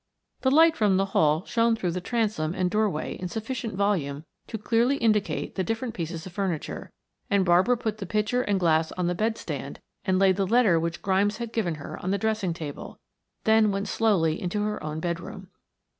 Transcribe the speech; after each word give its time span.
The 0.41 0.49
light 0.49 0.75
from 0.75 0.97
the 0.97 1.05
hall 1.13 1.45
shone 1.45 1.75
through 1.75 1.91
the 1.91 2.01
transom 2.01 2.55
and 2.55 2.71
doorway 2.71 3.13
in 3.17 3.27
sufficient 3.27 3.75
volume 3.75 4.25
to 4.47 4.57
clearly 4.57 4.97
indicate 4.97 5.53
the 5.53 5.63
different 5.63 5.93
pieces 5.93 6.25
of 6.25 6.31
furniture, 6.33 6.91
and 7.29 7.45
Barbara 7.45 7.77
put 7.77 7.99
the 7.99 8.07
pitcher 8.07 8.41
and 8.41 8.59
glass 8.59 8.91
on 8.93 9.05
the 9.05 9.13
bed 9.13 9.37
stand 9.37 9.79
and 10.03 10.17
laid 10.17 10.37
the 10.37 10.47
letter 10.47 10.79
which 10.79 11.03
Grimes 11.03 11.37
had 11.37 11.53
given 11.53 11.75
her 11.75 12.01
on 12.03 12.09
the 12.09 12.17
dressing 12.17 12.51
table, 12.55 12.97
then 13.43 13.71
went 13.71 13.87
slowly 13.87 14.41
into 14.41 14.63
her 14.63 14.83
own 14.83 14.99
bedroom. 15.01 15.49